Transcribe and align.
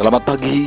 Selamat 0.00 0.32
pagi. 0.32 0.64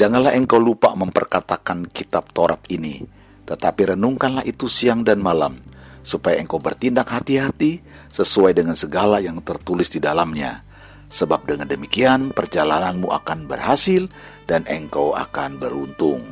Janganlah 0.00 0.32
engkau 0.32 0.56
lupa 0.56 0.96
memperkatakan 0.96 1.92
kitab 1.92 2.32
Taurat 2.32 2.56
ini, 2.72 3.04
tetapi 3.44 3.92
renungkanlah 3.92 4.48
itu 4.48 4.64
siang 4.64 5.04
dan 5.04 5.20
malam, 5.20 5.60
supaya 6.00 6.40
engkau 6.40 6.56
bertindak 6.56 7.04
hati-hati 7.12 7.84
sesuai 8.08 8.56
dengan 8.56 8.72
segala 8.72 9.20
yang 9.20 9.44
tertulis 9.44 9.92
di 9.92 10.00
dalamnya. 10.00 10.64
Sebab 11.12 11.44
dengan 11.44 11.68
demikian 11.68 12.32
perjalananmu 12.32 13.12
akan 13.12 13.44
berhasil 13.44 14.08
dan 14.48 14.64
engkau 14.64 15.12
akan 15.20 15.60
beruntung. 15.60 16.24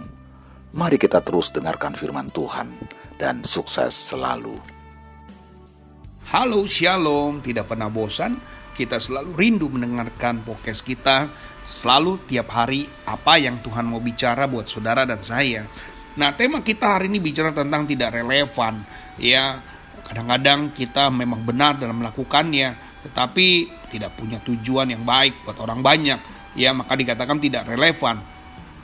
Mari 0.72 0.96
kita 0.96 1.20
terus 1.20 1.52
dengarkan 1.52 1.92
firman 1.92 2.32
Tuhan 2.32 2.72
dan 3.20 3.44
sukses 3.44 3.92
selalu. 3.92 4.56
Halo 6.32 6.64
Shalom, 6.64 7.44
tidak 7.44 7.68
pernah 7.68 7.92
bosan 7.92 8.40
kita 8.80 8.96
selalu 8.96 9.36
rindu 9.36 9.68
mendengarkan 9.68 10.40
podcast 10.40 10.80
kita 10.80 11.28
selalu 11.70 12.26
tiap 12.26 12.50
hari 12.50 12.82
apa 13.06 13.38
yang 13.38 13.62
Tuhan 13.62 13.86
mau 13.86 14.02
bicara 14.02 14.50
buat 14.50 14.66
saudara 14.66 15.06
dan 15.06 15.22
saya. 15.22 15.62
Nah, 16.18 16.34
tema 16.34 16.66
kita 16.66 16.98
hari 16.98 17.06
ini 17.06 17.22
bicara 17.22 17.54
tentang 17.54 17.86
tidak 17.86 18.18
relevan. 18.18 18.82
Ya, 19.22 19.62
kadang-kadang 20.02 20.74
kita 20.74 21.06
memang 21.14 21.46
benar 21.46 21.78
dalam 21.78 22.02
melakukannya, 22.02 22.98
tetapi 23.06 23.70
tidak 23.94 24.18
punya 24.18 24.42
tujuan 24.42 24.90
yang 24.90 25.06
baik 25.06 25.46
buat 25.46 25.62
orang 25.62 25.78
banyak. 25.78 26.18
Ya, 26.58 26.74
maka 26.74 26.98
dikatakan 26.98 27.38
tidak 27.38 27.70
relevan. 27.70 28.18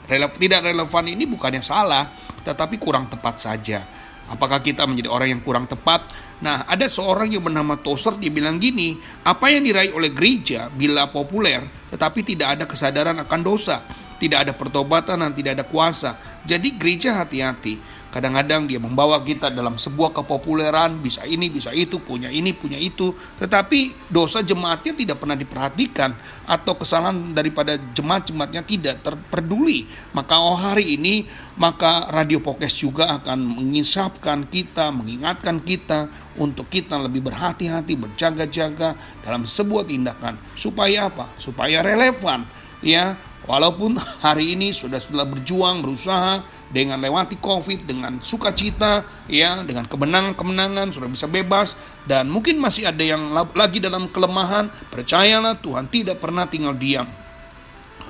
Rele 0.07 0.31
tidak 0.39 0.63
relevan 0.63 1.03
ini 1.11 1.27
bukannya 1.27 1.59
salah, 1.59 2.07
tetapi 2.47 2.79
kurang 2.79 3.11
tepat 3.11 3.43
saja. 3.43 3.83
Apakah 4.31 4.63
kita 4.63 4.87
menjadi 4.87 5.11
orang 5.11 5.35
yang 5.35 5.43
kurang 5.43 5.67
tepat? 5.67 6.07
Nah, 6.37 6.69
ada 6.69 6.85
seorang 6.85 7.33
yang 7.33 7.41
bernama 7.41 7.81
Tozer 7.81 8.13
dia 8.21 8.29
bilang 8.29 8.61
gini, 8.61 8.93
apa 9.25 9.49
yang 9.49 9.65
diraih 9.65 9.89
oleh 9.97 10.13
gereja 10.13 10.69
bila 10.69 11.09
populer 11.09 11.65
tetapi 11.87 12.19
tidak 12.21 12.59
ada 12.59 12.63
kesadaran 12.67 13.17
akan 13.23 13.41
dosa, 13.41 13.79
tidak 14.17 14.49
ada 14.49 14.53
pertobatan 14.53 15.21
dan 15.21 15.31
tidak 15.33 15.51
ada 15.61 15.65
kuasa. 15.65 16.17
Jadi 16.45 16.75
gereja 16.77 17.21
hati-hati. 17.21 17.97
Kadang-kadang 18.07 18.71
dia 18.71 18.79
membawa 18.79 19.19
kita 19.19 19.51
dalam 19.51 19.75
sebuah 19.75 20.15
kepopuleran, 20.15 21.03
bisa 21.03 21.27
ini, 21.27 21.51
bisa 21.51 21.75
itu, 21.75 21.99
punya 21.99 22.31
ini, 22.31 22.55
punya 22.55 22.79
itu. 22.79 23.11
Tetapi 23.13 24.09
dosa 24.09 24.39
jemaatnya 24.41 24.95
tidak 24.95 25.19
pernah 25.19 25.35
diperhatikan 25.35 26.15
atau 26.47 26.73
kesalahan 26.79 27.35
daripada 27.35 27.75
jemaat-jemaatnya 27.77 28.63
tidak 28.63 29.03
terperduli. 29.03 29.85
Maka 30.15 30.39
oh 30.39 30.55
hari 30.55 30.95
ini, 30.95 31.27
maka 31.59 32.07
Radio 32.09 32.39
Pokes 32.39 32.79
juga 32.79 33.11
akan 33.21 33.43
mengisapkan 33.59 34.47
kita, 34.47 34.87
mengingatkan 34.89 35.61
kita 35.61 36.07
untuk 36.39 36.71
kita 36.71 36.95
lebih 36.97 37.27
berhati-hati, 37.27 37.93
berjaga-jaga 37.99 38.95
dalam 39.21 39.43
sebuah 39.43 39.83
tindakan. 39.83 40.39
Supaya 40.55 41.11
apa? 41.11 41.37
Supaya 41.37 41.83
relevan. 41.83 42.47
Ya, 42.81 43.17
Walaupun 43.47 43.95
hari 44.27 44.59
ini 44.59 44.75
sudah 44.75 44.99
setelah 44.99 45.23
berjuang, 45.23 45.79
berusaha 45.79 46.43
dengan 46.67 46.99
lewati 46.99 47.39
COVID, 47.39 47.87
dengan 47.87 48.19
sukacita, 48.19 49.07
ya, 49.31 49.63
dengan 49.63 49.87
kemenangan-kemenangan, 49.87 50.91
sudah 50.91 51.07
bisa 51.07 51.31
bebas, 51.31 51.79
dan 52.03 52.27
mungkin 52.27 52.59
masih 52.59 52.91
ada 52.91 52.99
yang 52.99 53.31
lagi 53.31 53.79
dalam 53.79 54.11
kelemahan, 54.11 54.67
percayalah 54.91 55.55
Tuhan 55.63 55.87
tidak 55.87 56.19
pernah 56.19 56.43
tinggal 56.43 56.75
diam. 56.75 57.07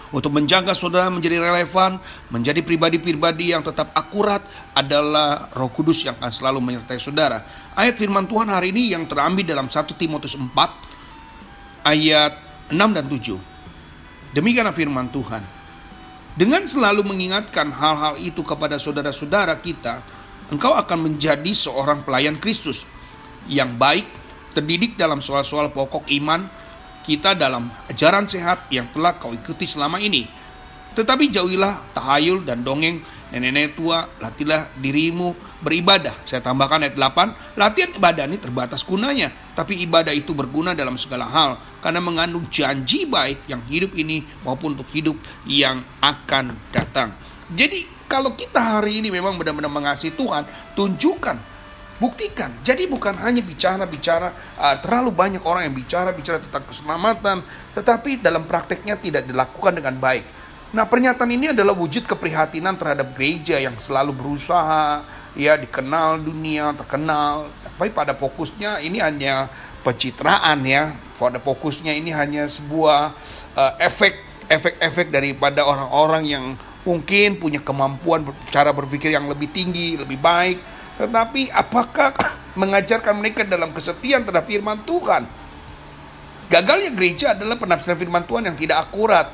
Untuk 0.09 0.33
menjaga 0.33 0.71
saudara 0.71 1.11
menjadi 1.11 1.37
relevan, 1.37 1.99
menjadi 2.31 2.63
pribadi-pribadi 2.65 3.51
yang 3.53 3.61
tetap 3.61 3.93
akurat 3.93 4.39
adalah 4.73 5.51
roh 5.53 5.69
kudus 5.69 6.01
yang 6.01 6.15
akan 6.17 6.31
selalu 6.31 6.63
menyertai 6.63 6.97
saudara. 6.97 7.43
Ayat 7.75 7.99
firman 7.99 8.23
Tuhan 8.25 8.47
hari 8.47 8.71
ini 8.71 8.95
yang 8.95 9.03
terambil 9.03 9.43
dalam 9.43 9.67
1 9.67 9.83
Timotius 9.99 10.39
4 10.39 10.47
ayat 11.83 12.33
6 12.71 12.79
dan 12.79 13.05
7. 13.05 13.56
Demikianlah 14.37 14.77
firman 14.77 15.09
Tuhan. 15.09 15.41
Dengan 16.37 16.61
selalu 16.61 17.01
mengingatkan 17.01 17.73
hal-hal 17.73 18.21
itu 18.21 18.45
kepada 18.45 18.77
saudara-saudara 18.77 19.57
kita, 19.57 20.05
engkau 20.53 20.77
akan 20.77 21.09
menjadi 21.09 21.49
seorang 21.49 22.05
pelayan 22.05 22.37
Kristus 22.37 22.85
yang 23.49 23.73
baik, 23.81 24.05
terdidik 24.53 24.93
dalam 24.93 25.25
soal-soal 25.25 25.73
pokok 25.73 26.05
iman 26.21 26.45
kita 27.01 27.33
dalam 27.33 27.65
ajaran 27.89 28.29
sehat 28.29 28.69
yang 28.69 28.85
telah 28.93 29.17
kau 29.17 29.33
ikuti 29.33 29.65
selama 29.65 29.97
ini. 29.97 30.29
Tetapi 30.93 31.33
jauhilah 31.33 31.97
tahayul 31.97 32.45
dan 32.45 32.61
dongeng 32.61 33.01
nenek-nenek 33.33 33.73
tua, 33.73 34.05
latihlah 34.21 34.69
dirimu 34.77 35.33
beribadah. 35.65 36.13
Saya 36.29 36.45
tambahkan 36.45 36.85
ayat 36.85 36.93
8, 36.93 37.57
latihan 37.57 37.89
ibadah 37.89 38.29
ini 38.29 38.37
terbatas 38.37 38.85
gunanya, 38.85 39.33
tapi 39.57 39.81
ibadah 39.81 40.13
itu 40.13 40.37
berguna 40.37 40.77
dalam 40.77 40.93
segala 40.93 41.25
hal 41.25 41.57
karena 41.87 42.03
mengandung 42.03 42.43
janji 42.51 43.07
baik 43.07 43.47
yang 43.47 43.63
hidup 43.63 43.95
ini 43.95 44.19
maupun 44.43 44.75
untuk 44.75 44.91
hidup 44.91 45.15
yang 45.47 45.87
akan 46.03 46.51
datang. 46.75 47.15
Jadi 47.47 47.87
kalau 48.11 48.35
kita 48.35 48.59
hari 48.59 48.99
ini 48.99 49.07
memang 49.07 49.39
benar-benar 49.39 49.71
mengasihi 49.71 50.11
Tuhan, 50.11 50.43
tunjukkan 50.75 51.39
buktikan. 51.95 52.51
Jadi 52.59 52.91
bukan 52.91 53.15
hanya 53.23 53.39
bicara-bicara 53.39 54.59
uh, 54.59 54.75
terlalu 54.83 55.15
banyak 55.15 55.39
orang 55.47 55.71
yang 55.71 55.75
bicara-bicara 55.79 56.43
tentang 56.43 56.67
keselamatan, 56.67 57.39
tetapi 57.71 58.19
dalam 58.19 58.43
prakteknya 58.43 58.99
tidak 58.99 59.23
dilakukan 59.23 59.79
dengan 59.79 59.95
baik. 59.95 60.27
Nah, 60.75 60.83
pernyataan 60.83 61.31
ini 61.31 61.55
adalah 61.55 61.71
wujud 61.71 62.03
keprihatinan 62.03 62.75
terhadap 62.75 63.15
gereja 63.15 63.63
yang 63.63 63.79
selalu 63.79 64.11
berusaha 64.11 65.07
ya 65.39 65.55
dikenal 65.55 66.19
dunia, 66.19 66.75
terkenal. 66.75 67.47
Tapi 67.63 67.95
pada 67.95 68.11
fokusnya 68.11 68.83
ini 68.83 68.99
hanya 68.99 69.47
pencitraan 69.87 70.59
ya. 70.67 70.91
Pada 71.15 71.39
fokusnya 71.39 71.95
ini 71.95 72.11
hanya 72.11 72.45
sebuah 72.45 73.15
uh, 73.55 73.73
efek 73.79 74.19
efek-efek 74.51 75.07
daripada 75.09 75.63
orang-orang 75.63 76.23
yang 76.27 76.45
mungkin 76.83 77.39
punya 77.39 77.63
kemampuan 77.63 78.27
cara 78.51 78.75
berpikir 78.75 79.15
yang 79.15 79.31
lebih 79.31 79.47
tinggi, 79.49 79.95
lebih 79.95 80.19
baik. 80.19 80.59
Tetapi 80.99 81.55
apakah 81.55 82.11
mengajarkan 82.61 83.15
mereka 83.15 83.47
dalam 83.47 83.71
kesetiaan 83.71 84.27
terhadap 84.27 84.45
firman 84.45 84.83
Tuhan? 84.83 85.23
Gagalnya 86.47 86.91
gereja 86.95 87.35
adalah 87.35 87.59
penafsiran 87.59 87.99
firman 87.99 88.23
Tuhan 88.23 88.47
yang 88.47 88.55
tidak 88.55 88.87
akurat 88.87 89.27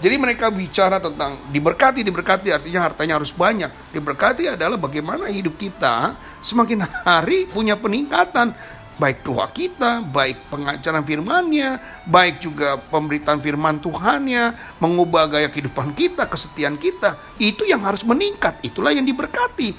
jadi 0.00 0.16
mereka 0.16 0.48
bicara 0.48 0.96
tentang 0.96 1.36
diberkati, 1.52 2.00
diberkati 2.00 2.48
artinya 2.48 2.88
hartanya 2.88 3.20
harus 3.20 3.36
banyak. 3.36 3.68
Diberkati 3.92 4.48
adalah 4.48 4.80
bagaimana 4.80 5.28
hidup 5.28 5.60
kita 5.60 6.16
semakin 6.40 6.88
hari 7.04 7.44
punya 7.44 7.76
peningkatan. 7.76 8.56
Baik 9.00 9.24
doa 9.24 9.48
kita, 9.48 10.04
baik 10.04 10.52
pengajaran 10.52 11.00
firmannya, 11.08 11.80
baik 12.04 12.44
juga 12.44 12.76
pemberitaan 12.76 13.40
firman 13.40 13.80
Tuhannya, 13.80 14.76
mengubah 14.76 15.24
gaya 15.24 15.48
kehidupan 15.48 15.96
kita, 15.96 16.28
kesetiaan 16.28 16.76
kita. 16.76 17.16
Itu 17.40 17.64
yang 17.64 17.80
harus 17.80 18.04
meningkat, 18.04 18.60
itulah 18.60 18.92
yang 18.92 19.08
diberkati. 19.08 19.72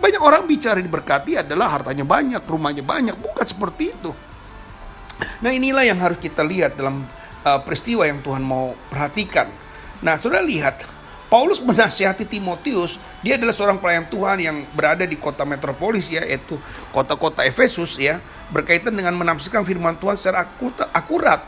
Banyak 0.00 0.22
orang 0.24 0.48
bicara 0.48 0.80
diberkati 0.80 1.36
adalah 1.36 1.68
hartanya 1.68 2.08
banyak, 2.08 2.40
rumahnya 2.48 2.80
banyak, 2.80 3.12
bukan 3.20 3.44
seperti 3.44 3.92
itu. 3.92 4.10
Nah 5.44 5.50
inilah 5.52 5.84
yang 5.84 6.00
harus 6.00 6.16
kita 6.16 6.40
lihat 6.40 6.80
dalam 6.80 7.04
uh, 7.44 7.60
peristiwa 7.60 8.08
yang 8.08 8.24
Tuhan 8.24 8.40
mau 8.40 8.72
perhatikan. 8.88 9.52
Nah, 9.98 10.14
sudah 10.14 10.38
lihat, 10.38 10.86
Paulus 11.28 11.60
menasihati 11.60 12.24
Timotius, 12.24 12.96
dia 13.20 13.36
adalah 13.36 13.52
seorang 13.52 13.76
pelayan 13.76 14.08
Tuhan 14.08 14.40
yang 14.40 14.56
berada 14.72 15.04
di 15.04 15.12
kota 15.20 15.44
metropolis 15.44 16.08
ya, 16.08 16.24
yaitu 16.24 16.56
kota-kota 16.88 17.44
Efesus 17.44 18.00
ya, 18.00 18.16
berkaitan 18.48 18.96
dengan 18.96 19.12
menafsirkan 19.12 19.60
firman 19.68 20.00
Tuhan 20.00 20.16
secara 20.16 20.48
akurat. 20.96 21.44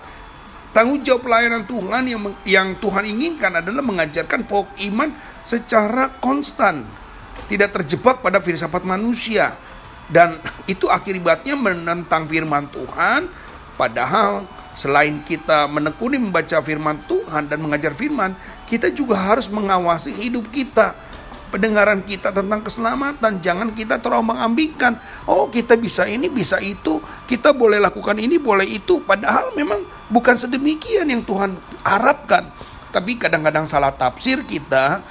Tanggung 0.77 1.01
jawab 1.01 1.25
pelayanan 1.25 1.65
Tuhan 1.65 2.05
yang 2.07 2.21
yang 2.45 2.69
Tuhan 2.77 3.09
inginkan 3.09 3.59
adalah 3.59 3.81
mengajarkan 3.81 4.45
pokok 4.45 4.77
iman 4.93 5.17
secara 5.49 6.13
konstan, 6.21 6.85
tidak 7.49 7.73
terjebak 7.81 8.21
pada 8.21 8.39
filsafat 8.39 8.85
manusia. 8.85 9.57
Dan 10.13 10.37
itu 10.69 10.93
akibatnya 10.93 11.57
menentang 11.57 12.29
firman 12.29 12.69
Tuhan, 12.69 13.33
padahal 13.81 14.45
Selain 14.71 15.19
kita 15.27 15.67
menekuni 15.67 16.15
membaca 16.23 16.63
firman 16.63 17.03
Tuhan 17.11 17.51
dan 17.51 17.59
mengajar 17.59 17.91
firman, 17.91 18.39
kita 18.71 18.95
juga 18.95 19.19
harus 19.19 19.51
mengawasi 19.51 20.15
hidup 20.15 20.47
kita. 20.55 20.95
Pendengaran 21.51 22.07
kita 22.07 22.31
tentang 22.31 22.63
keselamatan, 22.63 23.43
jangan 23.43 23.75
kita 23.75 23.99
terombang-ambingkan. 23.99 25.03
Oh, 25.27 25.51
kita 25.51 25.75
bisa 25.75 26.07
ini, 26.07 26.31
bisa 26.31 26.63
itu, 26.63 27.03
kita 27.27 27.51
boleh 27.51 27.83
lakukan 27.83 28.15
ini, 28.23 28.39
boleh 28.39 28.63
itu. 28.63 29.03
Padahal 29.03 29.51
memang 29.59 29.83
bukan 30.07 30.39
sedemikian 30.39 31.11
yang 31.11 31.27
Tuhan 31.27 31.59
harapkan. 31.83 32.47
Tapi 32.95 33.19
kadang-kadang 33.19 33.67
salah 33.67 33.91
tafsir 33.91 34.47
kita, 34.47 35.03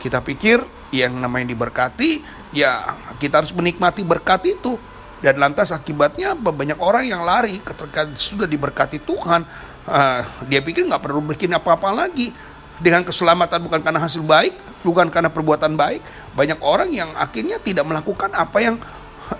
kita 0.00 0.24
pikir 0.24 0.64
yang 0.96 1.12
namanya 1.20 1.52
diberkati, 1.52 2.24
ya 2.56 2.96
kita 3.20 3.44
harus 3.44 3.52
menikmati 3.52 4.00
berkat 4.00 4.48
itu 4.48 4.80
dan 5.22 5.38
lantas 5.38 5.70
akibatnya? 5.70 6.34
Banyak 6.34 6.82
orang 6.82 7.06
yang 7.06 7.22
lari 7.22 7.62
ketika 7.62 8.10
sudah 8.18 8.50
diberkati 8.50 8.98
Tuhan. 9.06 9.46
Uh, 9.82 10.22
dia 10.46 10.62
pikir 10.62 10.86
nggak 10.86 10.98
perlu 10.98 11.22
bikin 11.22 11.54
apa-apa 11.54 11.94
lagi. 11.94 12.34
Dengan 12.82 13.06
keselamatan 13.06 13.62
bukan 13.62 13.78
karena 13.78 14.02
hasil 14.02 14.26
baik, 14.26 14.82
bukan 14.82 15.06
karena 15.06 15.30
perbuatan 15.30 15.78
baik. 15.78 16.02
Banyak 16.34 16.58
orang 16.66 16.90
yang 16.90 17.14
akhirnya 17.14 17.62
tidak 17.62 17.86
melakukan 17.86 18.34
apa 18.34 18.58
yang 18.58 18.76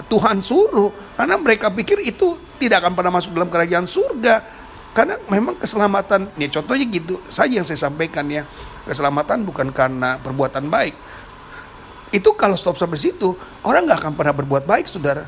Tuhan 0.06 0.38
suruh. 0.38 0.94
Karena 1.18 1.34
mereka 1.34 1.74
pikir 1.74 1.98
itu 2.06 2.38
tidak 2.62 2.86
akan 2.86 2.94
pernah 2.94 3.12
masuk 3.18 3.34
dalam 3.34 3.50
kerajaan 3.50 3.90
surga. 3.90 4.62
Karena 4.94 5.18
memang 5.26 5.58
keselamatan, 5.58 6.36
ya 6.38 6.48
contohnya 6.52 6.86
gitu 6.86 7.18
saja 7.26 7.58
yang 7.58 7.66
saya 7.66 7.80
sampaikan 7.90 8.30
ya. 8.30 8.46
Keselamatan 8.86 9.42
bukan 9.42 9.74
karena 9.74 10.22
perbuatan 10.22 10.70
baik. 10.70 10.94
Itu 12.12 12.36
kalau 12.36 12.54
stop 12.54 12.76
sampai 12.76 13.00
situ, 13.00 13.32
orang 13.64 13.88
nggak 13.88 14.04
akan 14.04 14.12
pernah 14.14 14.36
berbuat 14.36 14.68
baik, 14.68 14.86
saudara. 14.86 15.24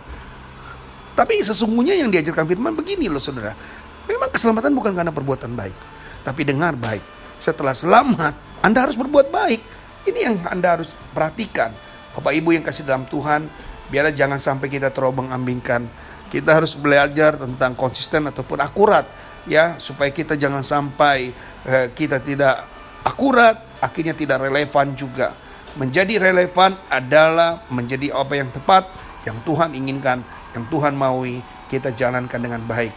Tapi 1.17 1.41
sesungguhnya 1.41 1.97
yang 1.97 2.13
diajarkan 2.13 2.45
firman 2.45 2.77
begini 2.77 3.09
loh, 3.09 3.19
saudara. 3.19 3.57
Memang 4.05 4.29
keselamatan 4.29 4.71
bukan 4.77 4.93
karena 4.93 5.11
perbuatan 5.11 5.57
baik. 5.57 5.77
Tapi 6.23 6.41
dengar 6.45 6.77
baik. 6.77 7.14
Setelah 7.39 7.75
selamat, 7.77 8.63
Anda 8.65 8.89
harus 8.89 8.97
berbuat 8.99 9.29
baik. 9.29 9.61
Ini 10.09 10.21
yang 10.31 10.37
Anda 10.49 10.81
harus 10.81 10.93
perhatikan. 11.13 11.73
Bapak 12.15 12.33
Ibu 12.37 12.55
yang 12.55 12.65
kasih 12.65 12.87
dalam 12.87 13.09
Tuhan, 13.11 13.51
biarlah 13.91 14.15
jangan 14.15 14.39
sampai 14.39 14.71
kita 14.71 14.95
terobong 14.95 15.33
ambingkan. 15.35 15.87
Kita 16.31 16.57
harus 16.59 16.75
belajar 16.75 17.39
tentang 17.39 17.79
konsisten 17.79 18.27
ataupun 18.27 18.59
akurat 18.59 19.07
ya 19.45 19.77
supaya 19.77 20.11
kita 20.11 20.41
jangan 20.41 20.65
sampai 20.65 21.33
eh, 21.69 21.87
kita 21.93 22.21
tidak 22.21 22.65
akurat 23.05 23.61
akhirnya 23.81 24.17
tidak 24.17 24.49
relevan 24.49 24.97
juga 24.97 25.37
menjadi 25.77 26.31
relevan 26.31 26.77
adalah 26.89 27.67
menjadi 27.69 28.15
apa 28.17 28.35
yang 28.41 28.49
tepat 28.49 28.89
yang 29.29 29.37
Tuhan 29.45 29.77
inginkan 29.77 30.25
yang 30.57 30.65
Tuhan 30.73 30.97
maui 30.97 31.45
kita 31.69 31.93
jalankan 31.93 32.41
dengan 32.41 32.65
baik 32.65 32.93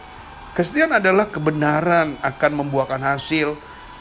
kesetiaan 0.56 0.96
adalah 0.96 1.28
kebenaran 1.28 2.16
akan 2.24 2.52
membuahkan 2.64 3.00
hasil 3.04 3.52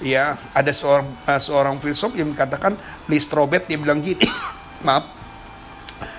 ya 0.04 0.38
ada 0.54 0.70
seorang 0.70 1.10
uh, 1.26 1.42
seorang 1.42 1.82
filsuf 1.82 2.14
yang 2.14 2.34
mengatakan 2.34 2.78
Listrobet 3.10 3.66
dia 3.66 3.78
bilang 3.82 4.02
gini 4.02 4.26
maaf 4.86 5.06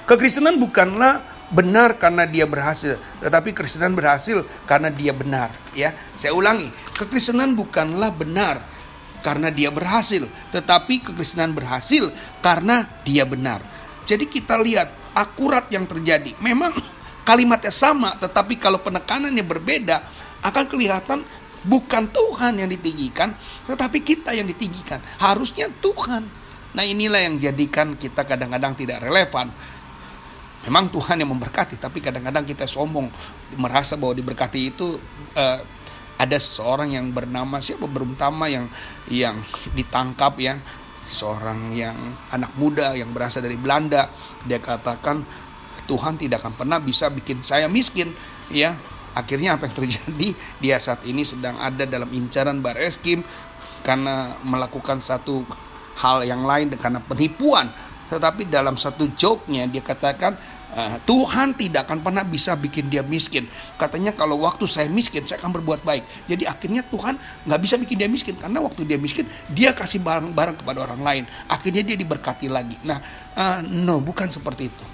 kekristenan 0.09 0.57
bukanlah 0.57 1.39
benar 1.49 1.97
karena 1.97 2.29
dia 2.29 2.45
berhasil, 2.45 3.01
tetapi 3.25 3.57
kekristenan 3.57 3.97
berhasil 3.97 4.45
karena 4.69 4.93
dia 4.93 5.17
benar, 5.17 5.49
ya. 5.73 5.97
Saya 6.13 6.37
ulangi, 6.37 6.69
kekristenan 6.93 7.57
bukanlah 7.57 8.13
benar 8.13 8.61
karena 9.25 9.49
dia 9.49 9.73
berhasil, 9.73 10.29
tetapi 10.53 11.01
kekristenan 11.01 11.57
berhasil 11.57 12.13
karena 12.45 12.85
dia 13.03 13.25
benar. 13.25 13.65
Jadi 14.05 14.29
kita 14.29 14.61
lihat 14.61 14.93
akurat 15.17 15.69
yang 15.73 15.89
terjadi. 15.89 16.37
Memang 16.45 16.73
kalimatnya 17.29 17.73
sama, 17.73 18.13
tetapi 18.21 18.61
kalau 18.61 18.81
penekanannya 18.85 19.45
berbeda, 19.45 20.05
akan 20.45 20.65
kelihatan 20.69 21.25
bukan 21.67 22.11
Tuhan 22.11 22.63
yang 22.63 22.71
ditinggikan, 22.71 23.35
tetapi 23.67 24.05
kita 24.05 24.37
yang 24.37 24.47
ditinggikan. 24.47 25.03
Harusnya 25.19 25.67
Tuhan. 25.83 26.23
Nah 26.77 26.85
inilah 26.85 27.25
yang 27.25 27.41
jadikan 27.41 27.97
kita 27.99 28.23
kadang-kadang 28.23 28.77
tidak 28.79 29.03
relevan. 29.03 29.51
Memang 30.69 30.93
Tuhan 30.93 31.17
yang 31.23 31.31
memberkati, 31.33 31.81
tapi 31.81 32.05
kadang-kadang 32.05 32.45
kita 32.45 32.69
sombong. 32.69 33.09
Merasa 33.57 33.97
bahwa 33.97 34.13
diberkati 34.13 34.61
itu 34.69 35.01
uh, 35.39 35.61
ada 36.19 36.39
seorang 36.39 36.93
yang 36.93 37.09
bernama 37.15 37.63
siapa? 37.63 37.87
Berutama 37.89 38.51
yang 38.51 38.69
yang 39.09 39.41
ditangkap 39.73 40.37
ya. 40.39 40.61
Seorang 41.09 41.73
yang 41.73 41.97
anak 42.29 42.53
muda 42.61 42.93
yang 42.93 43.17
berasal 43.17 43.41
dari 43.41 43.57
Belanda. 43.57 44.13
Dia 44.45 44.61
katakan 44.61 45.25
Tuhan 45.89 46.21
tidak 46.21 46.45
akan 46.45 46.53
pernah 46.53 46.79
bisa 46.85 47.09
bikin 47.09 47.41
saya 47.41 47.65
miskin 47.65 48.13
ya 48.53 48.77
akhirnya 49.19 49.59
apa 49.59 49.67
yang 49.67 49.75
terjadi 49.75 50.29
dia 50.63 50.77
saat 50.79 51.03
ini 51.03 51.27
sedang 51.27 51.59
ada 51.59 51.83
dalam 51.83 52.07
incaran 52.15 52.63
Bareskim 52.63 53.27
karena 53.83 54.39
melakukan 54.47 55.03
satu 55.03 55.43
hal 55.99 56.23
yang 56.23 56.47
lain 56.47 56.71
karena 56.79 57.03
penipuan 57.03 57.67
tetapi 58.09 58.49
dalam 58.49 58.79
satu 58.79 59.11
joke-nya 59.13 59.69
dia 59.69 59.85
katakan 59.85 60.33
uh, 60.73 60.97
Tuhan 61.05 61.53
tidak 61.61 61.85
akan 61.85 62.01
pernah 62.01 62.25
bisa 62.25 62.57
bikin 62.57 62.89
dia 62.89 63.05
miskin. 63.05 63.45
Katanya 63.77 64.17
kalau 64.17 64.41
waktu 64.41 64.65
saya 64.65 64.89
miskin 64.89 65.29
saya 65.29 65.45
akan 65.45 65.61
berbuat 65.61 65.85
baik. 65.85 66.25
Jadi 66.25 66.49
akhirnya 66.49 66.81
Tuhan 66.89 67.21
nggak 67.45 67.61
bisa 67.61 67.77
bikin 67.77 67.97
dia 68.01 68.09
miskin 68.09 68.35
karena 68.41 68.65
waktu 68.65 68.89
dia 68.89 68.97
miskin 68.97 69.29
dia 69.53 69.77
kasih 69.77 70.01
barang-barang 70.01 70.65
kepada 70.65 70.89
orang 70.89 71.01
lain. 71.05 71.25
Akhirnya 71.53 71.85
dia 71.85 72.01
diberkati 72.01 72.49
lagi. 72.49 72.81
Nah, 72.81 72.99
uh, 73.37 73.61
no 73.61 74.01
bukan 74.01 74.33
seperti 74.33 74.73
itu. 74.73 74.85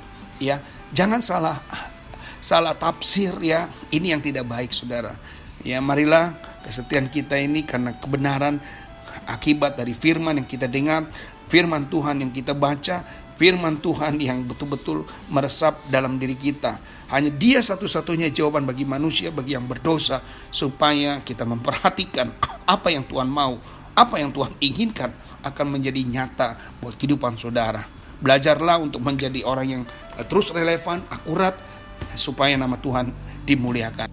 Ya, 0.43 0.59
jangan 0.91 1.23
salah 1.23 1.62
salah 2.44 2.76
tafsir 2.76 3.32
ya. 3.41 3.73
Ini 3.88 4.12
yang 4.12 4.20
tidak 4.20 4.44
baik, 4.44 4.76
saudara. 4.76 5.17
Ya, 5.64 5.81
marilah 5.81 6.37
kesetiaan 6.61 7.08
kita 7.08 7.41
ini 7.41 7.64
karena 7.64 7.96
kebenaran 7.96 8.61
akibat 9.25 9.81
dari 9.81 9.96
firman 9.96 10.44
yang 10.44 10.49
kita 10.49 10.69
dengar 10.69 11.08
firman 11.49 11.88
Tuhan 11.88 12.20
yang 12.20 12.32
kita 12.32 12.56
baca, 12.56 13.05
firman 13.37 13.81
Tuhan 13.81 14.20
yang 14.20 14.44
betul-betul 14.44 15.05
meresap 15.31 15.81
dalam 15.88 16.17
diri 16.17 16.37
kita. 16.37 16.81
Hanya 17.12 17.31
dia 17.31 17.61
satu-satunya 17.61 18.32
jawaban 18.32 18.64
bagi 18.64 18.88
manusia, 18.88 19.29
bagi 19.29 19.55
yang 19.55 19.69
berdosa, 19.69 20.25
supaya 20.49 21.20
kita 21.20 21.44
memperhatikan 21.44 22.32
apa 22.64 22.88
yang 22.90 23.05
Tuhan 23.05 23.29
mau, 23.29 23.61
apa 23.93 24.19
yang 24.19 24.32
Tuhan 24.32 24.56
inginkan 24.58 25.12
akan 25.44 25.67
menjadi 25.69 26.00
nyata 26.00 26.81
buat 26.81 26.97
kehidupan 26.97 27.37
saudara. 27.37 27.85
Belajarlah 28.25 28.81
untuk 28.81 29.05
menjadi 29.05 29.44
orang 29.44 29.67
yang 29.69 29.82
terus 30.26 30.49
relevan, 30.49 31.05
akurat, 31.12 31.55
supaya 32.12 32.56
nama 32.61 32.77
Tuhan 32.77 33.09
dimuliakan. 33.49 34.12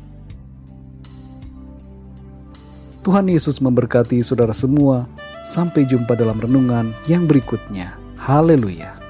Tuhan 3.02 3.26
Yesus 3.26 3.58
memberkati 3.60 4.22
saudara 4.22 4.54
semua. 4.54 5.10
Sampai 5.42 5.90
jumpa 5.90 6.14
dalam 6.14 6.38
renungan 6.38 6.94
yang 7.10 7.26
berikutnya. 7.26 7.98
Haleluya! 8.22 9.01